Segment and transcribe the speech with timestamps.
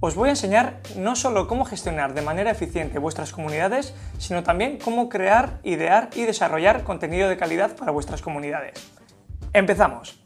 [0.00, 4.78] Os voy a enseñar no solo cómo gestionar de manera eficiente vuestras comunidades, sino también
[4.78, 8.92] cómo crear, idear y desarrollar contenido de calidad para vuestras comunidades.
[9.52, 10.20] ¡Empezamos!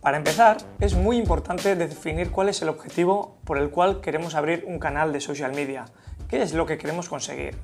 [0.00, 4.64] Para empezar, es muy importante definir cuál es el objetivo por el cual queremos abrir
[4.66, 5.84] un canal de social media,
[6.28, 7.54] qué es lo que queremos conseguir.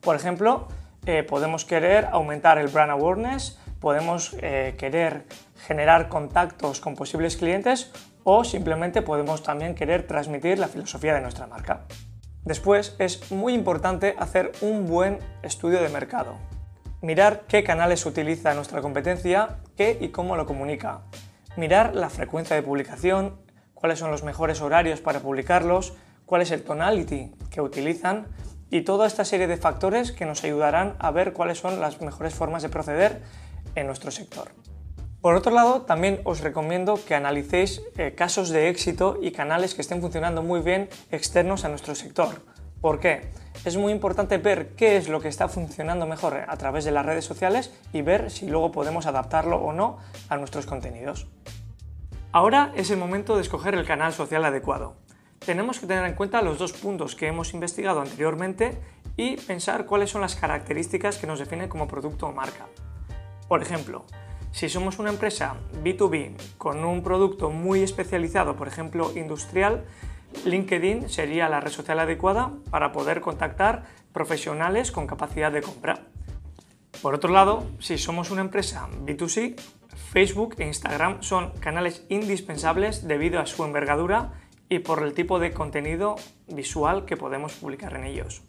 [0.00, 0.68] Por ejemplo,
[1.06, 5.24] eh, podemos querer aumentar el brand awareness, podemos eh, querer
[5.66, 7.92] generar contactos con posibles clientes
[8.24, 11.84] o simplemente podemos también querer transmitir la filosofía de nuestra marca.
[12.44, 16.34] Después es muy importante hacer un buen estudio de mercado.
[17.00, 21.02] Mirar qué canales utiliza nuestra competencia, qué y cómo lo comunica.
[21.56, 23.38] Mirar la frecuencia de publicación,
[23.74, 25.94] cuáles son los mejores horarios para publicarlos,
[26.26, 28.26] cuál es el tonality que utilizan
[28.70, 32.34] y toda esta serie de factores que nos ayudarán a ver cuáles son las mejores
[32.34, 33.22] formas de proceder
[33.74, 34.50] en nuestro sector.
[35.20, 39.82] Por otro lado, también os recomiendo que analicéis eh, casos de éxito y canales que
[39.82, 42.42] estén funcionando muy bien externos a nuestro sector.
[42.80, 43.32] ¿Por qué?
[43.64, 47.04] Es muy importante ver qué es lo que está funcionando mejor a través de las
[47.04, 49.98] redes sociales y ver si luego podemos adaptarlo o no
[50.28, 51.26] a nuestros contenidos.
[52.30, 54.94] Ahora es el momento de escoger el canal social adecuado
[55.48, 58.78] tenemos que tener en cuenta los dos puntos que hemos investigado anteriormente
[59.16, 62.66] y pensar cuáles son las características que nos definen como producto o marca.
[63.48, 64.04] Por ejemplo,
[64.52, 69.86] si somos una empresa B2B con un producto muy especializado, por ejemplo industrial,
[70.44, 76.08] LinkedIn sería la red social adecuada para poder contactar profesionales con capacidad de compra.
[77.00, 79.58] Por otro lado, si somos una empresa B2C,
[80.12, 84.34] Facebook e Instagram son canales indispensables debido a su envergadura
[84.68, 86.16] y por el tipo de contenido
[86.46, 88.42] visual que podemos publicar en ellos.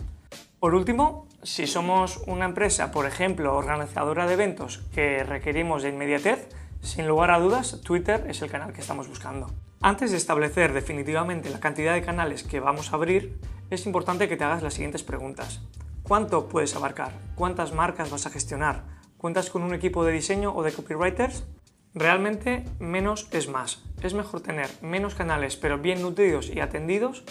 [0.59, 6.49] Por último, si somos una empresa, por ejemplo, organizadora de eventos que requerimos de inmediatez,
[6.81, 9.49] sin lugar a dudas, Twitter es el canal que estamos buscando.
[9.81, 14.35] Antes de establecer definitivamente la cantidad de canales que vamos a abrir, es importante que
[14.35, 15.61] te hagas las siguientes preguntas.
[16.03, 17.13] ¿Cuánto puedes abarcar?
[17.35, 18.83] ¿Cuántas marcas vas a gestionar?
[19.17, 21.45] ¿Cuentas con un equipo de diseño o de copywriters?
[21.93, 23.83] Realmente menos es más.
[24.02, 27.23] Es mejor tener menos canales pero bien nutridos y atendidos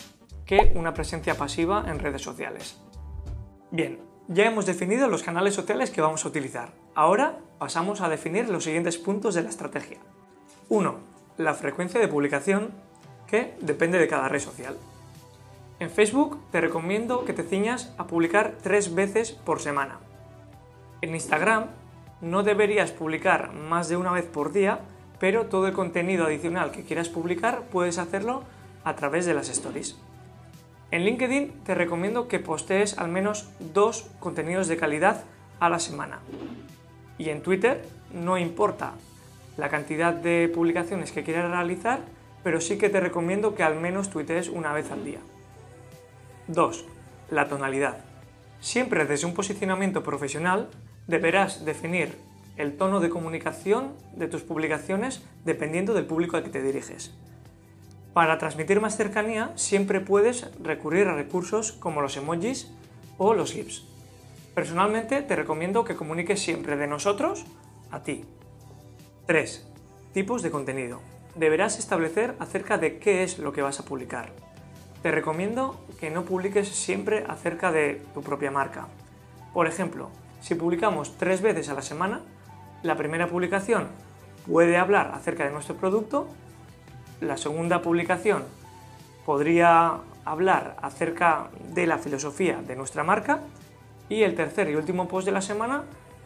[0.45, 2.81] que una presencia pasiva en redes sociales.
[3.71, 6.73] Bien, ya hemos definido los canales sociales que vamos a utilizar.
[6.95, 9.99] Ahora pasamos a definir los siguientes puntos de la estrategia.
[10.69, 10.99] 1.
[11.39, 12.73] La frecuencia de publicación
[13.27, 14.77] que depende de cada red social.
[15.81, 20.01] En Facebook te recomiendo que te ciñas a publicar tres veces por semana.
[21.01, 21.67] En Instagram
[22.21, 24.81] no deberías publicar más de una vez por día,
[25.19, 28.45] pero todo el contenido adicional que quieras publicar puedes hacerlo
[28.85, 29.97] a través de las stories.
[30.91, 35.25] En LinkedIn te recomiendo que postees al menos dos contenidos de calidad
[35.61, 36.21] a la semana.
[37.19, 38.93] Y en Twitter no importa
[39.57, 42.01] la cantidad de publicaciones que quieras realizar,
[42.43, 45.19] pero sí que te recomiendo que al menos tuitees una vez al día.
[46.47, 46.85] 2.
[47.31, 47.99] La tonalidad.
[48.61, 50.71] Siempre desde un posicionamiento profesional
[51.07, 52.17] deberás definir
[52.59, 57.15] el tono de comunicación de tus publicaciones dependiendo del público al que te diriges.
[58.13, 62.71] Para transmitir más cercanía siempre puedes recurrir a recursos como los emojis
[63.17, 63.85] o los GIFs.
[64.55, 67.47] Personalmente te recomiendo que comuniques siempre de nosotros
[67.93, 68.25] a ti.
[69.27, 69.67] 3.
[70.13, 71.01] Tipos de contenido.
[71.37, 74.33] Deberás establecer acerca de qué es lo que vas a publicar.
[75.03, 78.89] Te recomiendo que no publiques siempre acerca de tu propia marca.
[79.55, 82.23] Por ejemplo, si publicamos tres veces a la semana,
[82.83, 83.89] la primera publicación
[84.47, 86.29] puede hablar acerca de nuestro producto,
[87.21, 88.45] la segunda publicación
[89.27, 93.41] podría hablar acerca de la filosofía de nuestra marca
[94.09, 95.85] y el tercer y último post de la semana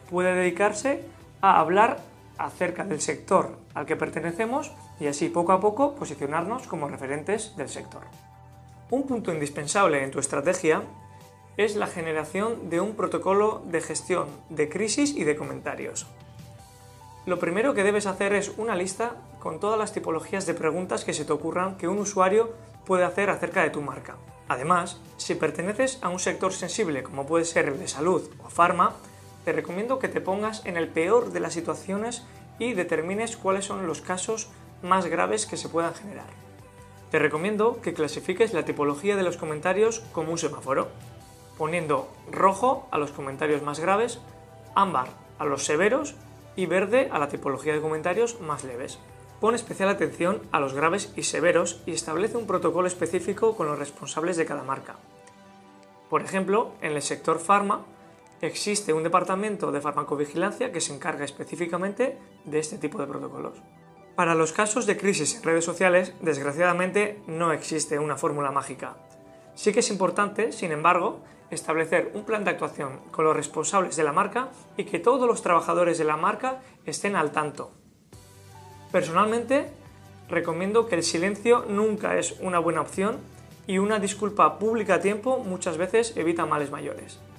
[0.09, 1.03] puede dedicarse
[1.41, 1.99] a hablar
[2.37, 7.69] acerca del sector al que pertenecemos y así poco a poco posicionarnos como referentes del
[7.69, 8.03] sector.
[8.89, 10.83] Un punto indispensable en tu estrategia
[11.57, 16.07] es la generación de un protocolo de gestión de crisis y de comentarios.
[17.25, 21.13] Lo primero que debes hacer es una lista con todas las tipologías de preguntas que
[21.13, 22.51] se te ocurran que un usuario
[22.85, 24.17] puede hacer acerca de tu marca.
[24.49, 28.95] Además, si perteneces a un sector sensible como puede ser el de salud o farma,
[29.45, 32.23] te recomiendo que te pongas en el peor de las situaciones
[32.59, 34.49] y determines cuáles son los casos
[34.81, 36.27] más graves que se puedan generar.
[37.09, 40.89] Te recomiendo que clasifiques la tipología de los comentarios como un semáforo
[41.57, 44.19] poniendo rojo a los comentarios más graves,
[44.75, 45.07] ámbar
[45.39, 46.15] a los severos
[46.55, 48.99] y verde a la tipología de comentarios más leves.
[49.39, 53.77] Pon especial atención a los graves y severos y establece un protocolo específico con los
[53.77, 54.95] responsables de cada marca.
[56.09, 57.85] Por ejemplo, en el sector pharma,
[58.41, 63.61] existe un departamento de farmacovigilancia que se encarga específicamente de este tipo de protocolos.
[64.15, 68.95] Para los casos de crisis en redes sociales, desgraciadamente no existe una fórmula mágica.
[69.55, 71.19] Sí que es importante, sin embargo,
[71.53, 75.41] establecer un plan de actuación con los responsables de la marca y que todos los
[75.41, 77.71] trabajadores de la marca estén al tanto.
[78.91, 79.71] Personalmente,
[80.29, 83.17] recomiendo que el silencio nunca es una buena opción
[83.65, 87.19] y una disculpa pública a tiempo muchas veces evita males mayores.